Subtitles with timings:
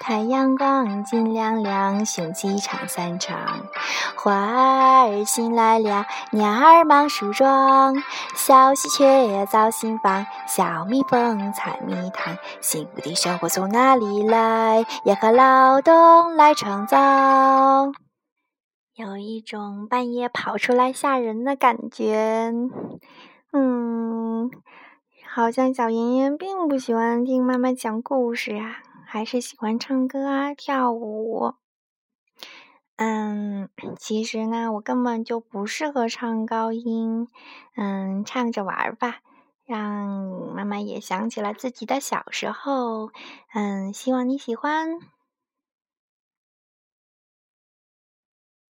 [0.00, 3.38] 太阳光金亮亮，雄鸡唱三唱。
[4.16, 7.94] 花儿醒来了，鸟儿忙梳妆。
[8.34, 12.36] 小喜鹊造新房，小蜜蜂采蜜糖。
[12.60, 14.84] 幸福的生活从哪里来？
[15.04, 17.92] 要靠劳动来创造。
[18.94, 22.52] 有一种半夜跑出来吓人的感觉。
[23.52, 24.50] 嗯，
[25.32, 28.82] 好像小妍妍并不喜欢听妈妈讲故事啊，
[29.14, 31.54] 还是喜欢唱歌啊、跳舞。
[32.96, 37.28] 嗯， 其实呢，我根本就不适合唱高音。
[37.76, 39.20] 嗯，唱着玩吧，
[39.66, 43.12] 让妈妈也想起了自己的小时候。
[43.52, 44.98] 嗯，希望你喜欢。